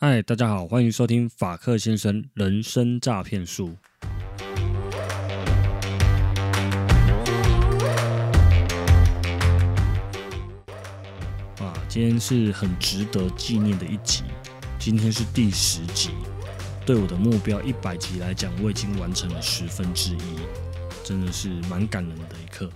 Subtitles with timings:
[0.00, 3.74] 嗨，大家好，欢迎收听法克先生人生诈骗术。
[11.58, 14.22] 啊，今天是很值得纪念的一集，
[14.78, 16.10] 今天是第十集。
[16.86, 20.38] 对我的目标一百集来讲，我已经完成了十分之一，
[21.02, 22.70] 真的是蛮感人的一刻。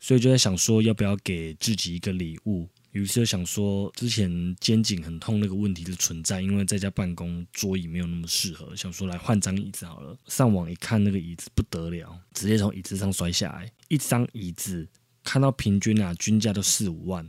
[0.00, 2.66] 所以就在想说，要不要给自己一个礼物？
[2.94, 10.16] 于是想说，之前肩颈很痛那个问题的存在，因为在家办公桌椅没有那么适合，想说来换张椅子好了。
[10.28, 13.68] 上网一看，那个椅子不得了，直接从椅子上摔下来。
[13.88, 14.88] 一张椅子
[15.24, 17.28] 看到平均啊均价都四五万，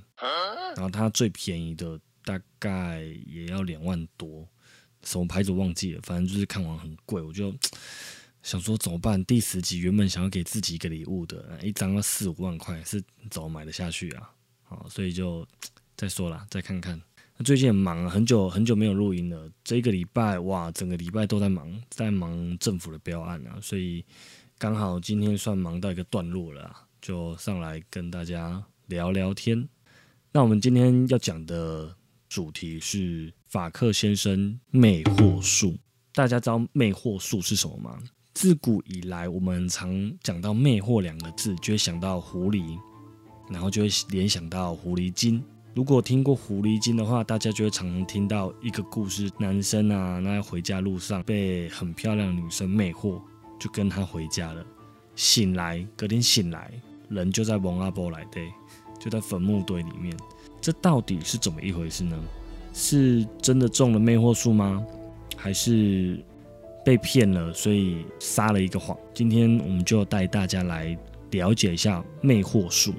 [0.76, 4.48] 然后它最便宜的大概也要两万多。
[5.04, 7.52] 什么牌子忘记了，反正就是看完很贵，我就
[8.43, 9.26] 想说怎么办？
[9.26, 14.29] 第十集原本想要给自己一个礼物的，一张要四五万块，是怎么买得下去啊？
[14.66, 15.48] 好，所以就
[15.96, 17.02] 再说了，再看看。
[17.38, 19.50] 那最近很忙，很久很久没有录音了。
[19.64, 24.04] 这一个礼拜，哇，整个礼拜都在忙，在忙政府的标案啊，所以
[24.57, 29.68] 刚好今天算忙到一个段落了，就上来跟大家聊聊天。
[30.32, 31.96] 那我们今天要讲的
[32.27, 33.34] 主题是。
[33.48, 35.77] 法克先生魅惑术，
[36.13, 37.98] 大家知道魅惑术是什么吗？
[38.34, 42.77] 自古以来，我们常讲到魅惑两个字，就会想到狐狸，
[43.49, 45.43] 然后就会联想到狐狸精。
[45.74, 53.20] 如果听过狐狸精的话，大家就会常常听到一个故事：男生啊，那回家路上被很漂亮的女生魅惑，
[53.60, 54.66] 就跟他回家了。
[55.16, 56.71] 醒来，隔天醒来，
[57.10, 58.49] 人就在蒙阿波来对，
[58.99, 60.16] 就在坟墓堆里面。
[60.62, 62.18] 这到底是怎么一回事呢？
[62.73, 64.81] 是真的中了魅惑术吗？
[65.35, 66.18] 还是
[66.85, 68.97] 被骗了，所以撒了一个谎？
[69.13, 70.97] 今天我们就带大家来
[71.31, 72.94] 了解一下魅惑术。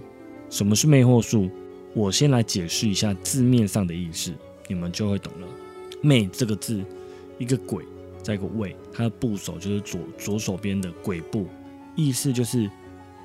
[0.57, 1.51] 什么是魅惑术？
[1.93, 4.33] 我先来解释一下字面上的意思，
[4.69, 5.47] 你们就会懂了。
[6.01, 6.83] 魅这个字，
[7.37, 7.85] 一个鬼，
[8.23, 11.47] 在一个位，它的部首就是左左手边的鬼部，
[11.95, 12.71] 意思就是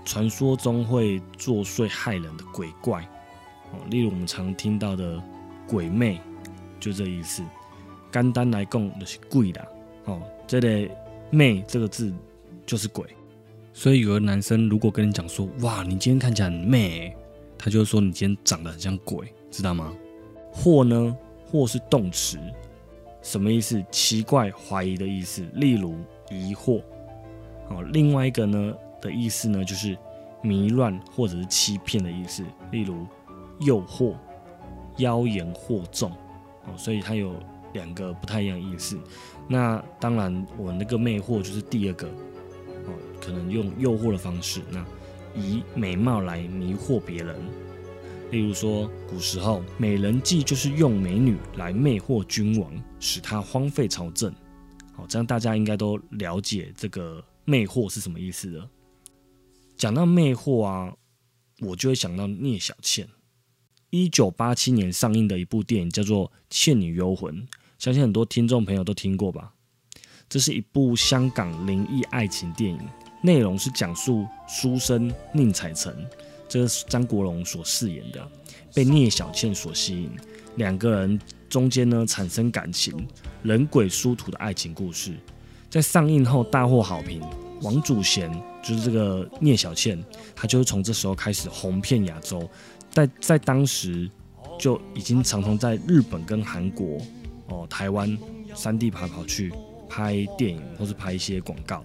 [0.04, 3.02] 传说中会作祟害人的鬼怪
[3.72, 5.24] 哦，例如我们常听到的
[5.66, 6.20] 鬼魅。
[6.82, 7.42] 就这意思，
[8.12, 9.66] 单单来讲就是鬼啦。
[10.04, 10.90] 哦，这里
[11.32, 12.12] “魅”这个字
[12.66, 13.06] 就是鬼。
[13.72, 17.16] 所以有的男生如果跟你讲说：“哇，你今天看起来很媚”，
[17.64, 19.94] 他就说你今天长得很像鬼，知道吗
[20.52, 21.16] ？“惑”呢
[21.52, 22.40] ，“惑”是动词，
[23.22, 23.86] 什么意思？
[23.92, 25.46] 奇怪、怀疑的意思。
[25.54, 25.96] 例如
[26.32, 26.82] 疑惑。
[27.70, 29.96] 哦，另外一个呢的意思呢，就是
[30.42, 32.44] 迷乱或者是欺骗的意思。
[32.72, 33.06] 例如
[33.60, 34.16] 诱惑、
[34.98, 36.10] 妖言惑众。
[36.66, 37.36] 哦，所以它有
[37.74, 39.00] 两个不太一样的意思。
[39.48, 44.84] 那当然，我那个魅惑就是第二个哦，可能用诱惑的方式，那
[45.36, 47.36] 以美貌来迷惑别人。
[48.32, 54.34] 例如说，古时候美人计就是用美女来魅惑君王，使他荒废朝政。
[54.94, 58.70] 好，这样大家应该都了解这个魅惑是什么意思了。
[59.76, 60.94] 讲到魅惑啊，
[61.60, 63.08] 我就会想到聂小倩。
[63.90, 67.36] 一九八七年上映的一部电影叫做《倩女幽魂》，
[67.78, 69.54] 相信很多听众朋友都听过吧？
[70.30, 72.80] 这是一部香港灵异爱情电影，
[73.22, 75.96] 内容是讲述书生宁采臣，
[76.48, 78.28] 这是张国荣所饰演的，
[78.74, 80.12] 被聂小倩所吸引，
[80.56, 83.08] 两个人中间呢产生感情，
[83.44, 85.16] 人鬼殊途的爱情故事，
[85.70, 87.22] 在上映后大获好评。
[87.62, 88.32] 王祖贤
[88.64, 90.04] 就是这个聂小倩，
[90.36, 92.50] 她就是从这时候开始红遍亚洲。
[92.90, 94.10] 在在当时
[94.60, 96.98] 就已经常常在日本跟韩国
[97.48, 98.18] 哦台湾
[98.56, 99.54] 三地跑跑去
[99.88, 101.84] 拍电影或是拍一些广告，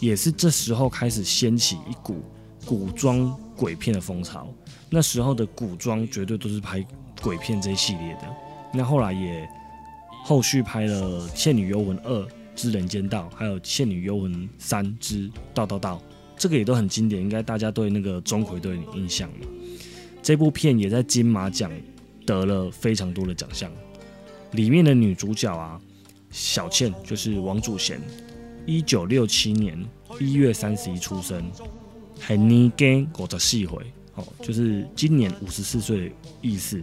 [0.00, 2.22] 也是这时候开始掀起一股
[2.66, 4.52] 古装鬼片的风潮。
[4.88, 6.84] 那时候的古装绝对都是拍
[7.22, 8.22] 鬼片这一系列的。
[8.72, 9.48] 那后来也
[10.24, 15.96] 后续拍了《倩女幽魂二之人间道》，还有《倩女幽魂三之道道道》，
[16.36, 19.46] 这个也都很经典，应该大家对那个钟馗都有印象嘛。
[20.22, 21.70] 这部片也在金马奖
[22.26, 23.70] 得了非常多的奖项，
[24.52, 25.80] 里面的女主角啊，
[26.30, 28.00] 小倩就是王祖贤，
[28.70, 29.84] 一九六七年
[30.20, 31.50] 一月三十一出生，
[32.20, 33.84] 很年轻，过着细回
[34.14, 36.80] 哦，就是今年五十四岁的意思，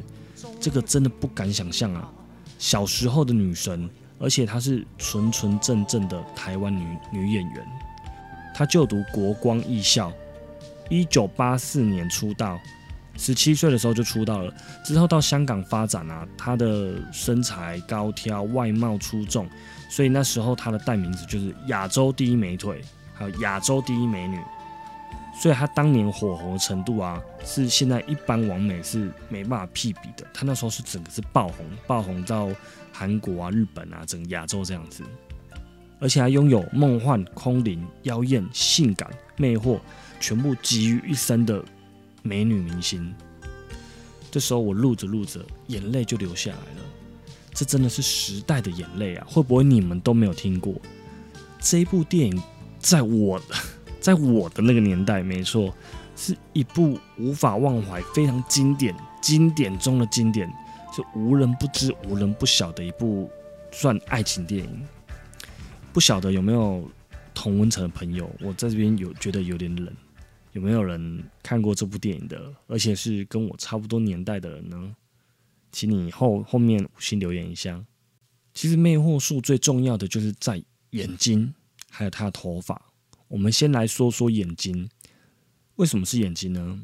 [0.59, 2.11] 这个真的不敢想象啊，
[2.59, 3.89] 小时候的女神，
[4.19, 7.65] 而且她是纯纯正正的台湾女女演员，
[8.53, 10.11] 她就读国光艺校，
[10.89, 12.59] 一九八四年出道。
[13.17, 14.53] 十七岁的时候就出道了，
[14.83, 19.49] 之后到香港发展啊，她的身材高挑，外貌出众，
[19.89, 22.81] 所以那时候她的代名词就是亚洲第一美腿，
[23.13, 24.39] 还有亚洲第一美女。
[25.39, 30.25] 所以他当年火红的程度啊，是现在一般网美是没办法匹比的。
[30.33, 32.49] 他那时候是整个是爆红，爆红到
[32.91, 35.03] 韩国啊、日本啊，整个亚洲这样子。
[35.99, 39.79] 而且还拥有梦幻、空灵、妖艳、性感、魅惑，
[40.19, 41.63] 全部集于一身的
[42.27, 43.15] 美女明星。
[44.29, 46.81] 这时候我录着录着，眼泪就流下来了。
[47.53, 49.25] 这真的是时代的眼泪啊！
[49.27, 50.75] 会不会你们都没有听过
[51.59, 52.43] 这一部电影？
[52.79, 53.41] 在我。
[53.99, 55.73] 在我的那个年代，没错，
[56.15, 60.47] 是一部无法忘怀、非常经典、经典中的经典，
[60.95, 63.29] 是无人不知、无人不晓的一部
[63.71, 64.87] 算爱情电影。
[65.91, 66.89] 不晓得有没有
[67.33, 69.91] 同温层的朋友，我在这边有觉得有点冷。
[70.57, 72.51] 有没有人看过这部电影的？
[72.65, 74.95] 而且是跟我差不多年代的人呢？
[75.71, 77.85] 请你后后面五星留言一下。
[78.55, 80.59] 其实魅惑术最重要的就是在
[80.89, 81.53] 眼睛，
[81.91, 82.89] 还有他的头发。
[83.27, 84.89] 我们先来说说眼睛，
[85.75, 86.81] 为什么是眼睛呢？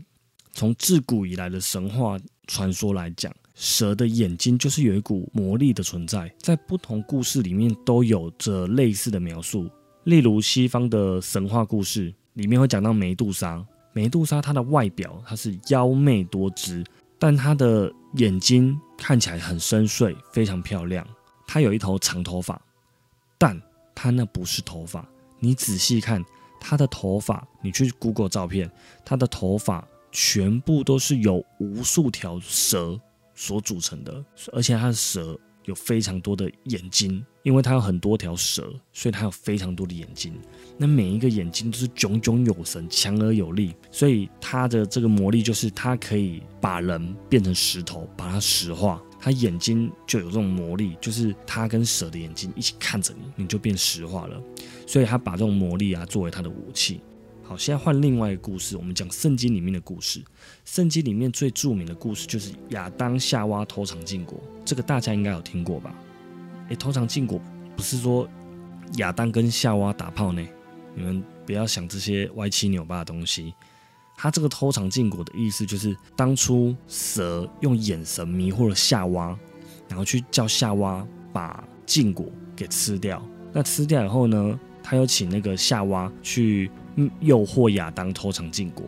[0.52, 9.68] 从自古以来的神话传说来讲，蛇的眼睛就是有一股魔力的存在，在不同故事里面都有着类似的描述。
[10.04, 13.64] 例如西方的神话故事里面会讲到梅杜莎，
[13.94, 16.84] 梅杜莎她的外表她是妖媚多姿，
[17.20, 21.06] 但她的眼睛看起来很深邃，非常漂亮。
[21.48, 22.60] 她有一头长头发，
[23.38, 23.62] 但
[23.94, 25.08] 她那不是头发。
[25.40, 26.24] 你仔细看
[26.60, 28.72] 她的头发，你去 Google 照片，
[29.06, 33.00] 她的头发全部都是由无数条蛇
[33.36, 40.34] 所组成的，而且她的蛇有非常多的眼睛，因为它有很多条蛇，所以它有非常多的眼睛。
[40.78, 49.02] 那每一个眼睛都是炯炯有神、强而有力，所以它的这个魔力就是它可以把人变成石头，把它石化。
[49.20, 54.42] 它眼睛就有这种魔力，就是它跟蛇的眼睛一起看着你，你就变石化了。
[54.86, 57.00] 所以他把这种魔力啊作为他的武器。
[57.42, 60.22] 好，现在换另外一个故事，我们讲圣经里面的故事。
[60.66, 65.94] 圣经里面最著名的故事就是亚当夏娃偷尝禁果，这个大家应该有听过吧？
[66.70, 67.40] 诶，偷尝禁果
[67.76, 68.28] 不是说
[68.98, 70.42] 亚当跟夏娃打炮呢？
[70.96, 73.54] 你们不要想这些歪七扭八的东西。
[74.16, 79.38] 他这个偷尝禁果的意思就是，当初蛇用眼神迷惑了夏娃，
[79.90, 83.22] 然后去叫夏娃把禁果给吃掉。
[83.52, 86.70] 那吃掉以后呢，他又请那个夏娃去
[87.20, 88.86] 诱惑亚当偷尝禁果。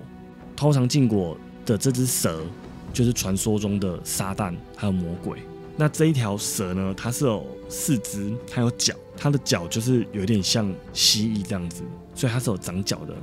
[0.55, 1.35] 偷尝禁果
[1.65, 2.45] 的这只蛇，
[2.93, 5.39] 就是传说中的撒旦还有魔鬼。
[5.77, 11.83] 那这一条蛇呢，它是有四肢，它有脚，它的脚就是有点像蜥蜴这样子，
[12.13, 13.13] 所以它是有长脚的。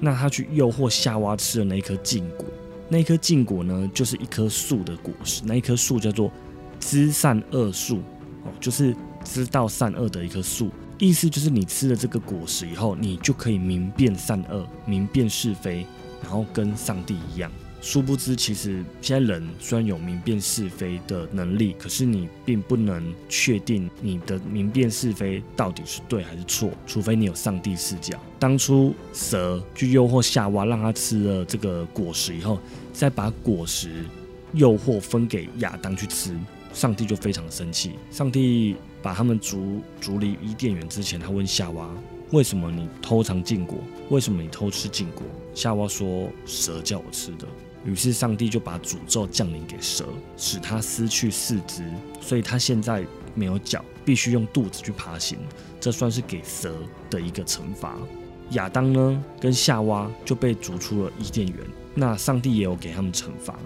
[0.00, 2.46] 那它去诱惑夏娃吃的那一颗禁果，
[2.88, 5.42] 那一颗禁果呢，就是一棵树的果实。
[5.44, 6.30] 那一棵树叫做
[6.80, 7.98] 知善恶树，
[8.44, 10.70] 哦，就是知道善恶的一棵树。
[10.98, 15.86] 意思就是你吃了这个果实以后，你就可以明辨善恶，明辨是非，
[16.22, 17.50] 然后跟上帝一样。
[17.80, 28.18] 殊不知，其实现在人虽然有明辨是非的能力，可是你并不能确定你的明辨是非到底是对还是错，除非你有上帝视角。
[28.38, 32.58] 当初蛇去诱惑夏娃，让他吃了这个果实以后，
[32.92, 34.04] 再把果实
[34.54, 36.36] 诱惑分给亚当去吃，
[36.72, 37.92] 上帝就非常生气。
[38.10, 41.88] 上帝把他们逐逐离伊甸园之前，他问夏娃
[42.32, 43.78] ：“为什么你偷尝禁果？
[44.10, 45.22] 为什么你偷吃禁果？”
[45.54, 47.46] 夏娃说：“蛇叫我吃的。”
[47.84, 51.84] 于是上帝就把诅咒降临给蛇，使它失去四肢，
[52.20, 53.04] 所以它现在
[53.34, 55.38] 没有脚，必须用肚子去爬行。
[55.80, 56.74] 这算是给蛇
[57.08, 57.96] 的一个惩罚。
[58.50, 61.56] 亚当呢，跟夏娃就被逐出了伊甸园。
[61.94, 63.58] 那上帝也有给他们惩罚。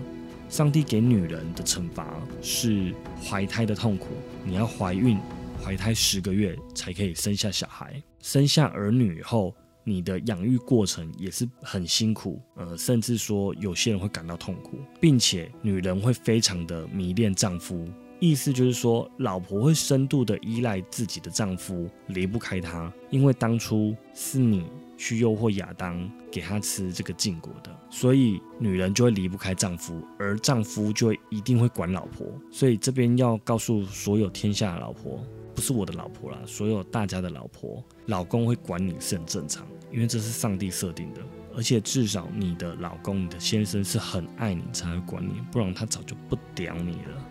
[0.49, 2.07] 上帝给女人的惩罚
[2.43, 2.95] 是
[3.25, 4.09] 怀胎的痛苦，
[4.45, 5.19] 你要怀孕，
[5.65, 8.03] 怀胎十个月才可以生下小孩。
[8.21, 9.55] 生下儿女以后。
[9.85, 17.85] 你的养育过程也是很辛苦，呃，甚至说有些人会感到痛苦，并且女人会非常的迷恋丈夫，
[18.21, 24.65] 意思就是说，老婆会深度的依赖自己的丈夫，离不开他，因为当初是你
[24.97, 35.21] 去诱惑亚当给他吃这个禁果的，所以女人就会离不开丈夫，而丈夫就一定会管老婆，所以这边要告诉所有天下的老婆。
[35.63, 41.21] 是我的老婆啦，所有大家的老婆，老公会管你是很正常，因为这是上帝设定的。
[41.55, 47.29] 而且至少你的老公、你的先生是很爱你才会管你，不然他早就不屌你了。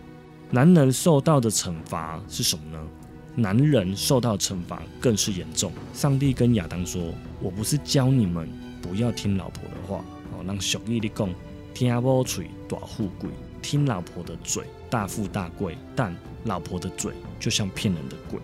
[0.50, 2.88] 男人受到的惩罚是什么呢？
[3.34, 5.72] 男人受到惩罚更是严重。
[5.92, 7.12] 上帝跟亚当说
[7.42, 8.48] ：“我不是教你们
[8.80, 11.28] 不要听老婆的话，哦，让小弟的讲，
[11.74, 13.28] 听不嘴大富贵，
[13.60, 17.12] 听老婆的嘴大富大贵，但。”老婆的嘴
[17.42, 18.38] 就像骗人的鬼。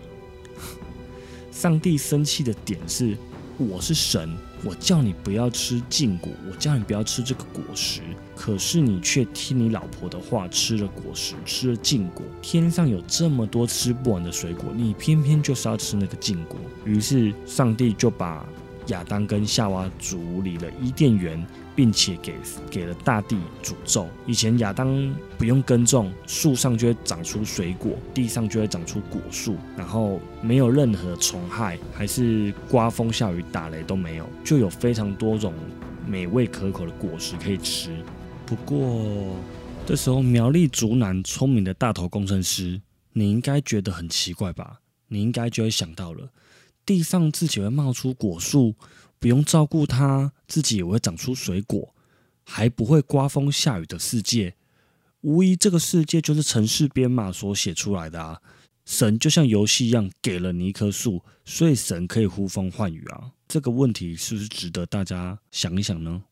[1.49, 3.17] 上帝生气的点是，
[3.57, 4.29] 我是神，
[4.61, 8.01] 我叫你不要吃禁果，我叫你不要吃这个果实，
[8.35, 12.25] 可是你却听你老婆的话，吃了果实，吃了禁果。
[12.41, 16.59] 天上有这么多吃不完的水果，你偏偏就是要吃那个禁果。
[16.83, 18.45] 于是上帝就把
[18.87, 21.45] 亚当跟夏娃逐离了伊甸园。
[21.79, 22.35] 并且给
[22.69, 24.05] 给了大地诅咒。
[24.27, 35.53] 以前亚当不用耕种，树上就会长出水果，地上就会长出果树，然后没有任何虫害，还是刮风下雨打雷都没有，就有非常多种
[36.05, 37.95] 美味可口的果实可以吃。
[38.45, 39.37] 不过
[39.85, 42.81] 这时候苗栗竹南聪明的大头工程师，
[43.13, 44.81] 你应该觉得很奇怪吧？
[45.07, 46.27] 你应该就会想到了，
[46.85, 48.75] 地上自己会冒出果树。
[49.19, 51.93] 不用照顾它，自己也会长出水果，
[52.45, 54.55] 还不会刮风下雨的世界，
[55.21, 58.41] 无疑这个世界就是城市编码所写出来的啊！
[58.85, 63.31] 神就像游戏一样给了你一棵树，所以神可以呼风唤雨啊！
[63.47, 66.23] 这个问题是不是值得大家想一想呢？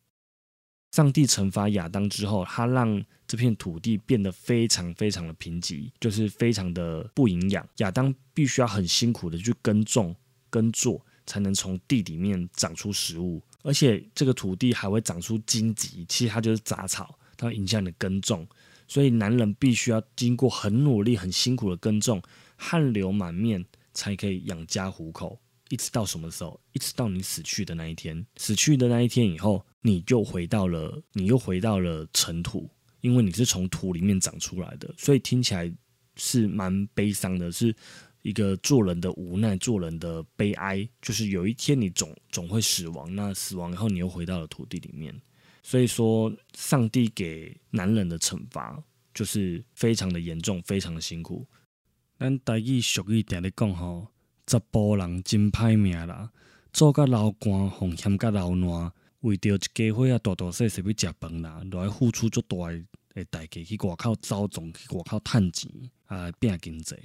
[0.92, 7.68] 上帝惩罚亚当之后，他让这片土地变得非常非常的贫瘠，就是非常的不营养。
[7.76, 10.16] 亚当必须要很辛苦的去耕种、
[10.48, 11.04] 耕作。
[11.28, 18.48] 才能从地里面长出食物，而且这个土地还会长出荆棘，其实它就是杂草，它会影响你的耕种。
[18.88, 22.22] 所以男人必须要经过很努力、很辛苦的耕种，
[22.56, 25.38] 汗流满面，才可以养家糊口。
[25.68, 26.58] 一直到什么时候？
[26.72, 28.26] 一直到你死去的那一天。
[28.36, 32.70] 死去的那一天以后，你就回到了，你又回到了尘土，
[33.02, 34.92] 因为你是从土里面长出来的。
[34.96, 35.70] 所以听起来
[36.16, 37.76] 是蛮悲伤的，是。
[38.22, 43.14] 一个做人的无奈，做人的悲哀，就是有一天你总总会死亡。
[43.14, 45.14] 那死亡以后，你又回到了土地里面。
[45.62, 48.82] 所以说，上帝给男人的惩罚
[49.12, 51.46] 就是非常的严重，非常的辛苦。
[52.18, 54.08] 咱台语俗语定咧讲吼，
[54.48, 56.30] 十甫人真歹命啦，
[56.72, 62.56] 做甲老官，奉献甲老烂，为着一家伙啊，大大细细要食饭啦，都要付出足大
[63.14, 65.70] 诶代价去外口走总，去外口趁钱
[66.06, 66.96] 啊，拼经济。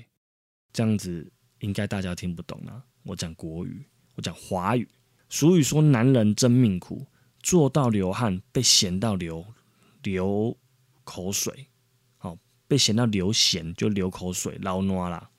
[0.74, 2.84] 这样子应该大家听不懂啊！
[3.04, 4.90] 我讲国语，我讲华语。
[5.30, 7.06] 俗语说：“男人真命苦，
[7.42, 9.46] 做到流汗，被嫌到流
[10.02, 10.58] 流
[11.04, 11.68] 口水。
[12.18, 12.38] 好，
[12.68, 15.30] 被嫌到流涎就流口水，捞挪啦。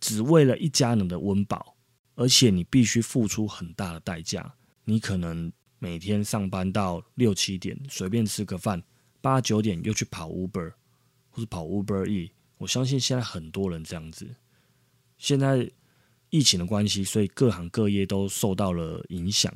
[0.00, 1.76] 只为了一家人的温饱，
[2.14, 4.54] 而且你必须付出很大的代价。
[4.84, 8.82] 你可能每天上班到六七点，随便吃个饭，
[9.20, 10.72] 八九点又去跑 Uber
[11.30, 12.32] 或是跑 Uber E。
[12.58, 14.34] 我相信现在很多人这样子。”
[15.22, 15.70] 现在
[16.30, 19.54] 疫情的关系，所以各行各业都受到了影响。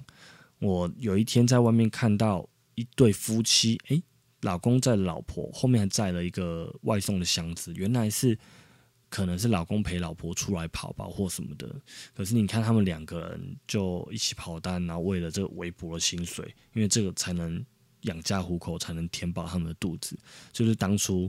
[0.61, 4.01] 我有一天在外面看到一对夫妻，诶，
[4.43, 8.39] 老公在老婆后面还载了一个外送的箱子，原来是
[9.09, 11.69] 可能是老公陪老婆出来跑吧或什么的。
[12.15, 17.61] 可是你看他们两个人就一起跑单，然后为了这个微薄的薪水，因为这个才能
[18.03, 20.17] 养家糊口，才能填饱他们的肚子。
[20.53, 21.29] 就是当初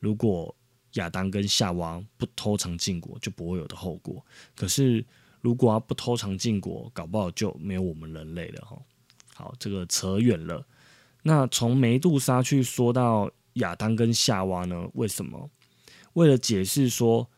[0.00, 0.54] 如果。
[0.94, 4.24] 亚当跟夏娃不偷尝禁果，就不会有的后果。
[4.56, 5.04] 可是，
[5.40, 8.76] 如果不偷尝禁果，搞不好就没有我们人类了哈。
[9.34, 10.66] 好，这个扯远了。
[11.22, 14.88] 那从梅杜莎去说到亚当跟夏娃呢？
[14.94, 15.50] 为什么？
[16.14, 17.28] 为了解释说，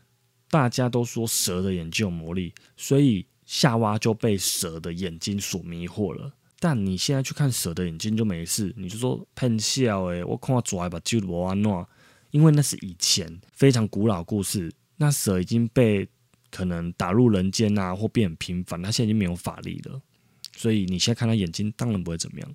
[0.48, 6.32] 大家都说蛇的眼睛有魔力，所以夏娃就被蛇的眼睛所迷惑了。
[6.58, 11.86] 但你现在去看蛇的眼睛就没事，你就说喷笑诶，我看抓一把就无安怎。
[12.32, 16.08] 因为那是以前非常古老故事，那蛇已经被
[16.50, 20.00] 可能打入人间啊，或变很平凡，它现在已经没有法力了，
[20.56, 22.54] 所以你现在看它眼睛，当然不会怎么样。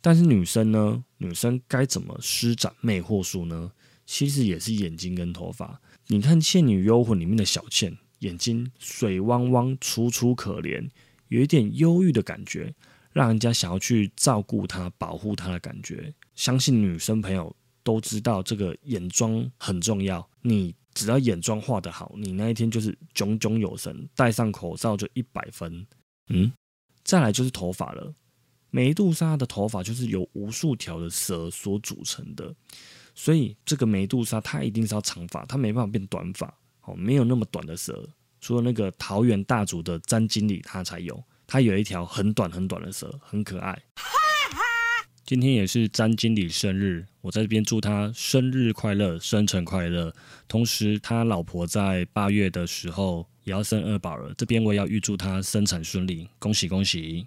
[0.00, 1.02] 但是女生呢？
[1.16, 3.72] 女生该怎么施展魅惑术呢？
[4.06, 5.80] 其实也是眼睛跟头发。
[6.06, 10.88] 你看《倩女幽魂》里面的小倩，眼睛水汪汪、楚楚可怜，
[11.28, 12.72] 有一点忧郁的感觉，
[13.12, 16.14] 让人家想要去照顾她、保护她的感觉。
[16.34, 17.54] 相信女生朋友。
[17.88, 25.86] 都知道这个眼妆很重要，你只要眼妆画得好，你那一天就是炯炯有神，戴上口罩就一百分。
[26.28, 26.52] 嗯，
[27.02, 28.12] 再来就是头发了，
[28.68, 32.54] 梅杜莎的头发就是由无数条的蛇所组成的，
[33.14, 36.46] 所以这个梅杜莎它一定是要长发，它没办法变短发，
[36.82, 38.06] 哦，没有那么短的蛇，
[38.42, 43.82] 除了那个桃园大族的詹经理他才有，他有一条很短很短的蛇，很可爱。
[45.28, 50.10] 今天也是詹经理生日，我在这边祝他生日快乐，生辰快乐。
[50.48, 57.26] 同时，他老婆在八月的时候也要生二宝了，这边我也要预祝他生产顺利，恭喜恭喜！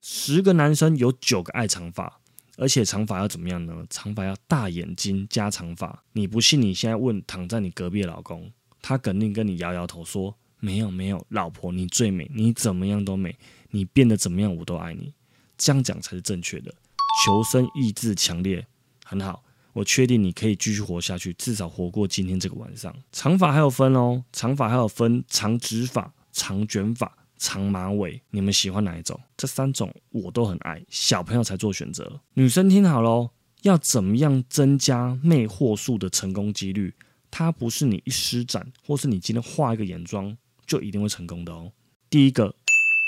[0.00, 2.20] 十个男生有九个爱长发，
[2.56, 3.84] 而且长发要怎么样呢？
[3.90, 6.02] 长发要大眼睛加长发。
[6.14, 6.58] 你不信？
[6.58, 13.36] 你现在问躺在你隔壁的老公，他肯定跟你摇摇头说：“没有没有，老婆你最美，你怎么样都美，
[13.72, 15.12] 你变得怎么样我都爱你，
[15.58, 16.74] 这样讲才是正确的。
[17.22, 18.66] 求生意志强烈，
[19.04, 19.44] 很好，
[19.74, 22.94] 我确定你可以继续活下去，至少活过今天这个晚上。
[23.12, 27.16] 长发还有分哦，长发还有分长直发、长卷发。
[27.36, 29.20] 长马尾，你们喜欢哪一种？
[29.36, 32.20] 这三种我都很爱，小朋友才做选择。
[32.34, 33.30] 女生听好喽，
[33.62, 36.94] 要怎么样增加魅惑术的成功几率？
[37.30, 41.70] 它不是你一施展，或是你今天画一个眼妆就一定会成功的哦。
[42.08, 42.54] 第一个，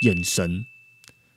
[0.02, 0.66] 眼神，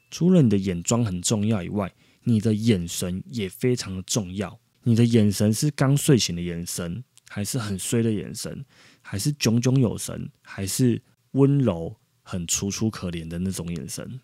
[0.09, 4.59] 除了你的眼妆很重要以外，你的眼神也非常的重要。
[4.83, 8.65] 你的眼神是刚睡醒的眼神，还是很衰的眼神，
[9.01, 11.95] 还是炯炯有神，还是温柔？
[12.21, 14.19] 很楚楚可怜的那种眼神。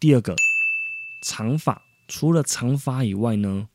[0.00, 0.34] 第二个，
[1.22, 3.68] 长发，除了长发以外呢，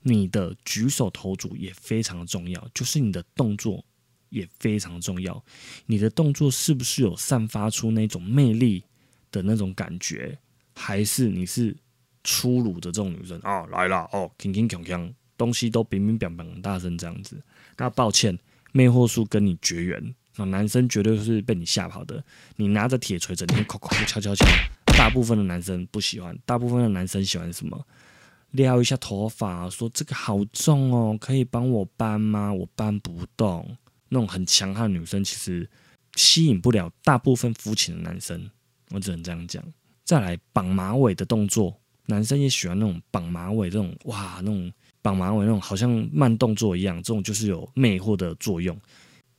[0.00, 3.84] 你的举手投足也非常的重要，就是你的动作
[4.30, 5.44] 也非常重要。
[5.84, 8.82] 你的动作是不是有散发出那种魅力
[9.30, 10.38] 的那种感觉，
[10.74, 11.76] 还是你是
[12.24, 13.66] 粗鲁的这种女生啊？
[13.66, 17.42] 来了哦，铿铿锵锵，东西都乒乒乓乓，大声这样子。
[17.76, 18.38] 那抱歉，
[18.72, 20.14] 魅惑术跟你绝缘。
[20.36, 22.22] 那男生绝对是被你吓跑的。
[22.56, 24.46] 你拿着铁锤整天敲敲敲敲敲，
[24.96, 26.38] 大部分的男生不喜欢。
[26.46, 27.86] 大部分的男生喜欢什么？
[28.52, 32.52] 撩一下头发，说这个好重哦，可以帮我搬吗？
[32.52, 33.76] 我搬不动。
[34.08, 35.68] 那种很强悍的女生其实
[36.16, 38.50] 吸引不了大部分肤浅的男生。
[38.90, 39.62] 我只能这样讲。
[40.04, 48.78] 再来绑马尾的动作，男生也喜欢那种绑马尾这种哇，那种绑马尾那种好像慢动作一样，这种就是有魅惑的作用。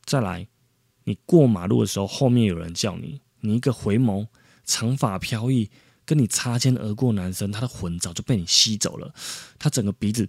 [0.06, 0.48] 再来。
[1.04, 4.28] 你过马路的时候，后面有人叫你，你一个回眸，
[4.66, 5.68] 长发飘逸，
[6.06, 9.12] 跟你擦肩而过，男生他的魂早就被你吸走了，
[9.58, 10.28] 他整个鼻子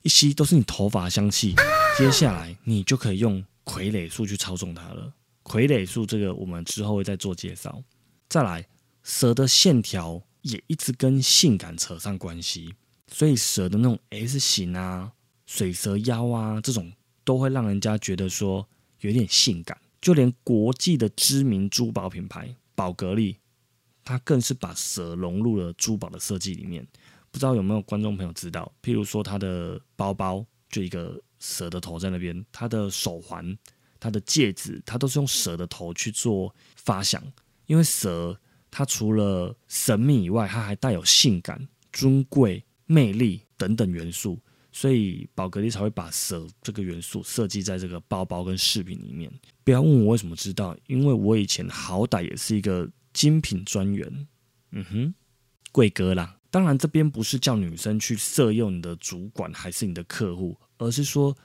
[0.00, 1.54] 一吸都是你头发香气。
[1.98, 5.12] 接下来你就可以用傀儡术去操纵他了。
[5.44, 7.82] 傀儡术这个我们之后会再做介绍。
[8.30, 8.66] 再来，
[9.02, 12.74] 蛇的线条也一直跟性感扯上关系，
[13.10, 15.12] 所以蛇的那种 S 型啊、
[15.46, 16.92] 水蛇腰啊这种，
[17.24, 18.68] 都会让人家觉得说
[19.00, 19.80] 有点性感。
[20.00, 23.36] 就连国际的知名珠宝品牌宝格丽，
[24.04, 26.86] 它更是把蛇融入了珠宝的设计里面。
[27.30, 28.70] 不知道有没有观众朋友知道？
[28.82, 33.56] 譬如说，它的包包就一个蛇的头在那边，它的手环、
[34.00, 37.22] 它的戒指，它都是用蛇的头去做发想。
[37.66, 38.38] 因为蛇
[38.72, 44.36] 它除了神秘以外，它还带有性感、尊贵、魅力等等元素。
[44.74, 49.30] 所以宝格丽才会把蛇这个元素设计在这个包包跟饰品里面。
[49.62, 54.26] 不要问我为什么知道，因为我以前好歹也是一个精品专员。
[54.70, 55.14] 嗯哼，
[55.70, 56.38] 贵哥啦。
[56.50, 61.36] 当然这边不是叫女生去色诱你的主管还是你的客户，而是说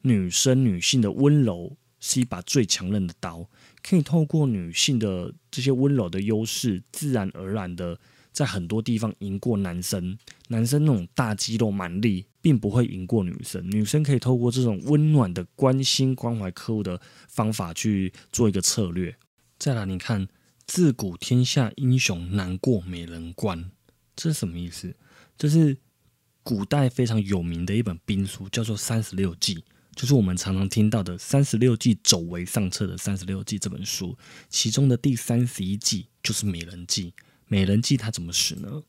[0.00, 3.48] 女生女性的温柔是一把最强韧的刀，
[3.82, 7.98] 可以透过女性的这些温柔的优势，自然而然的。
[8.32, 10.16] 在很多地方赢过男生，
[10.48, 13.62] 男生那种大肌肉蛮力，并不会赢过女生。
[13.70, 19.14] 女生可以透过这种温暖的关心关怀客户的方法去做一个策略。
[19.58, 20.26] 再来，你看
[20.66, 23.70] “自古天下英雄难过美人关”，
[24.16, 24.96] 这是什么意思？
[25.36, 25.76] 这是
[26.42, 29.56] 古代非常有名的一本兵书，叫做《三十六计》，
[29.94, 34.16] 就是我们常常听到的“三十六计，走为上策”的《三十六计》这本书，
[34.48, 37.12] 其中的第三十一计就是美人计。
[37.46, 38.82] 美人计它怎么使呢？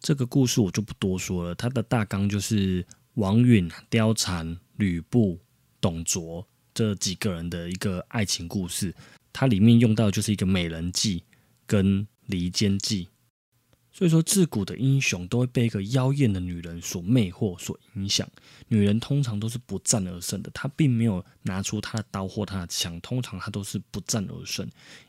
[0.00, 1.54] 这个故事我就不多说了。
[1.54, 5.38] 它的大纲就是王允、貂蝉、吕布、
[5.80, 8.94] 董卓这几个人的一个爱情故事。
[9.32, 11.22] 它里面用到就是一个美人计
[11.66, 13.08] 跟离间计。
[13.98, 18.30] 所以说，自古的英雄都会被一个妖艳的女人所魅惑、所影响。
[18.68, 24.64] 女人通常都是不战而胜的，她并没有拿出她的刀或她的枪，通常她都是不战而胜，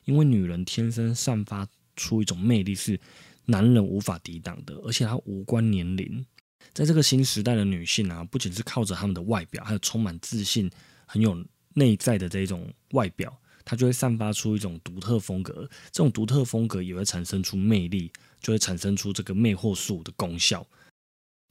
[0.06, 1.67] 因为女人天生散发。
[1.95, 2.97] 出一种魅力是
[3.43, 6.25] 男人无法抵挡的，而且她无关年龄。
[6.71, 10.71] 在这个新时代的女性啊，不仅是靠着她们的外表，还有充满自信、
[11.06, 13.38] 很有内在的这种外表，
[13.69, 15.69] 它就会散发出一种独特风格。
[15.91, 20.65] 这种独特风格也会产生出魅力，就会产生出这个魅惑术的功效。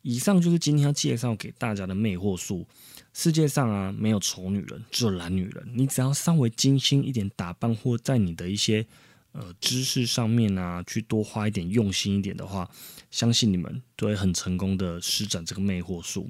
[0.02, 2.66] 以上就是今天要介绍给大家的魅惑术。
[3.14, 5.70] 世界上啊，没有丑女人，只有懒女人。
[5.76, 8.84] 你只要稍微精心一点打扮，或在你的一些。
[9.32, 12.68] 呃，知识上面啊，去多花一点用心一点的话，
[13.10, 16.28] 相信你们都会很成功的施展这个魅惑术。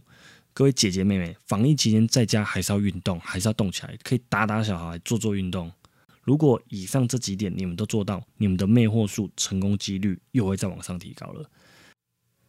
[0.59, 5.71] 各位姐姐妹妹，防疫期间在家还是要运动，还是要动起来，可以打打小孩，做做运动。
[6.23, 11.49] 如果以上这几点你们都做到，你们的魅惑术成功几率又会再往上提高了。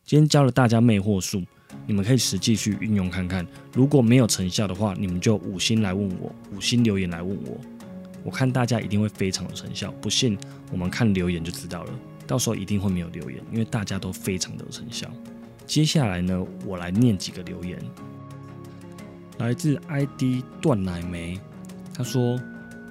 [0.04, 1.44] 今天教了大家魅惑术，
[1.86, 3.46] 你们可以实际去运用看看。
[3.74, 7.62] 如果没有成效的话，你们就五星来问我，五星留言来问我。
[8.24, 9.92] 我看大家一定会非常有成效。
[10.02, 10.36] 不信
[10.72, 11.94] 我们看留言就知道了，
[12.26, 15.08] 到时候一定会没有留言，因为大家都非常的有成效。
[15.70, 17.80] 接下来呢，我来念几个留言，
[19.38, 21.40] 来自 ID 断奶梅，
[21.94, 22.42] 他说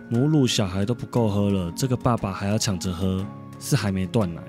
[0.09, 3.27] 母乳小孩都不够喝了，这个爸爸还要抢着喝，
[3.59, 4.41] 是还没断奶。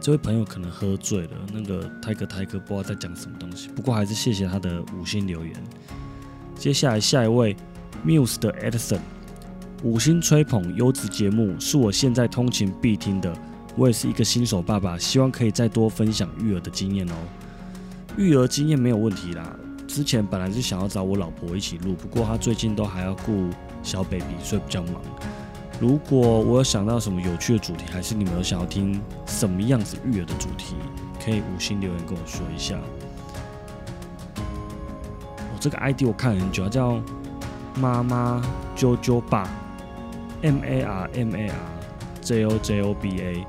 [0.00, 3.66] 这位朋友可能喝醉了，那个泰哥泰哥不知道在讲什么东西。
[3.70, 5.52] 不过还是谢谢他的五星留言。
[6.54, 7.56] 接下来下一位
[8.06, 9.00] Muse 的 Edison，
[9.82, 13.36] 五星吹捧优质节目是我现在通勤必听的。
[13.76, 17.14] 我也是一个新手爸爸，希望可以再多分享育儿的经验哦。
[18.16, 19.44] 育儿经验没有问题啦，
[19.88, 23.48] 之前本来是想要找我老婆一起录，不过她最近都还要顾
[23.82, 25.02] 小 baby，所以比较忙。
[25.80, 30.76] 如果我有想到什么有趣的主题，还是你们有想要听什么样子育儿的主题，
[31.24, 32.78] 可以五星留言跟我说一下。
[34.36, 37.00] 我这个 ID 我看很久，叫
[37.74, 38.40] 妈妈
[38.76, 39.50] 啾啾爸
[40.42, 41.54] ，M A R M A R
[42.20, 43.44] J O J O B A。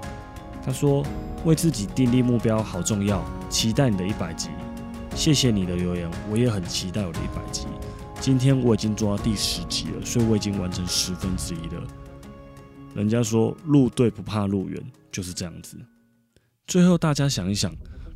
[0.65, 1.05] 他说
[1.45, 4.49] 为自己订立目标好重要，期待你的一百集。
[5.15, 7.67] 谢谢你的留言，我也很期待我的一百集。
[8.19, 11.83] 今天我已经做到第十集了，所以我已经完成十分之一了。
[12.95, 15.77] 人家说路对不怕路远，就是这样子。
[16.65, 17.71] 最后大家想一想，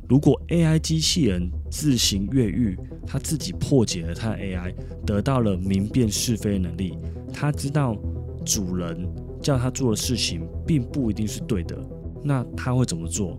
[0.08, 4.74] 如果 AI 机器人自行越狱，它自己破解了它的 AI，
[5.06, 6.98] 得到了明辨是非能力，
[7.32, 7.96] 它知道
[8.44, 9.08] 主人
[9.40, 11.78] 叫它做的事情并不一定是对的，
[12.22, 13.38] 那他会怎么做？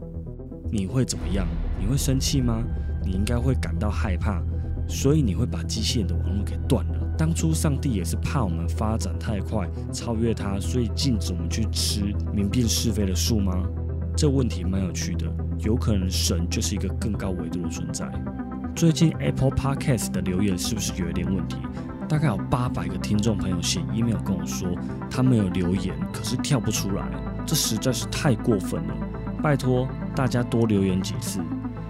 [0.72, 1.46] 你会怎么样？
[1.80, 2.64] 你会生气吗？
[3.04, 4.42] 你应该会感到害怕，
[4.88, 7.16] 所以你会把机器人的网络给断了。
[7.18, 13.54] 当初上帝也是怕我们发展太快超越他，所以禁止我们去吃明辨是非的树吗？
[14.16, 15.26] 这问题蛮有趣的，
[15.60, 18.12] 有可能神就是一个更高维度的存在。
[18.76, 21.58] 最近 Apple Podcast 的留言是不是有一点问题？
[22.08, 24.68] 大概有八百个听众朋友写 email 跟我说，
[25.10, 27.08] 他们有留言，可是跳不出来，
[27.52, 28.96] 这实在是太过分了。
[29.44, 29.86] 拜托
[30.16, 31.42] 大家多留言几次，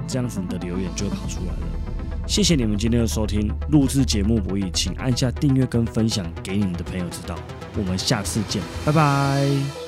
[0.08, 2.26] 这样子你的留言就会跑出来了。
[2.26, 7.38] 谢谢你们今天的收听，录制节目不易，请按下订阅跟分享给你们的朋友知道。
[7.78, 9.81] 我们下次见，拜拜。